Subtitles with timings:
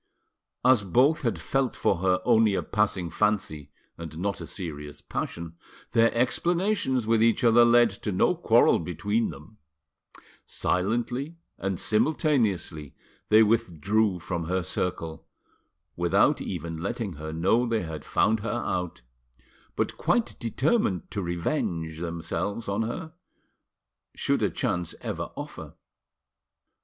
[0.65, 3.69] As both had felt for her only a passing fancy
[3.99, 5.57] and not a serious passion,
[5.91, 9.59] their explanations with each other led to no quarrel between them;
[10.43, 12.95] silently and simultaneously
[13.29, 15.27] they withdrew from her circle,
[15.95, 19.03] without even letting her know they had found her out,
[19.75, 23.13] but quite determined to revenge, themselves on her
[24.15, 25.75] should a chance ever offer.